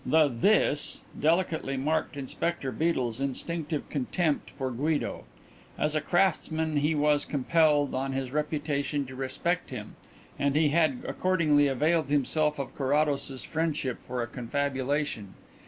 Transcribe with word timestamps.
The 0.03 0.29
'this' 0.29 1.01
delicately 1.19 1.77
marked 1.77 2.17
Inspector 2.17 2.71
Beedel's 2.71 3.19
instinctive 3.19 3.87
contempt 3.91 4.49
for 4.57 4.71
Guido. 4.71 5.25
As 5.77 5.93
a 5.93 6.01
craftsman 6.01 6.77
he 6.77 6.95
was 6.95 7.23
compelled, 7.23 7.93
on 7.93 8.11
his 8.11 8.31
reputation, 8.31 9.05
to 9.05 9.15
respect 9.15 9.69
him, 9.69 9.95
and 10.39 10.55
he 10.55 10.69
had 10.69 11.03
accordingly 11.07 11.67
availed 11.67 12.09
himself 12.09 12.57
of 12.57 12.73
Carrados's 12.75 13.43
friendship 13.43 13.99
for 14.01 14.23
a 14.23 14.27
confabulation. 14.27 15.35